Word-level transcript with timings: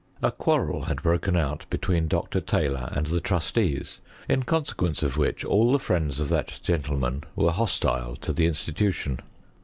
A 0.23 0.31
quarrel 0.31 0.85
had 0.85 1.03
broken 1.03 1.37
out 1.37 1.67
between 1.69 2.07
Dr. 2.07 2.41
Taylor 2.41 2.89
and 2.91 3.05
the 3.05 3.21
trusteea, 3.21 3.99
in 4.27 4.41
consequence 4.41 5.03
of 5.03 5.15
which 5.15 5.45
all 5.45 5.71
the 5.71 5.77
friends 5.77 6.19
of 6.19 6.27
that 6.29 6.59
genlJeman 6.63 7.23
were 7.35 7.51
ho* 7.51 7.67
tile 7.67 8.15
to 8.15 8.33
the 8.33 8.47
institution. 8.47 9.19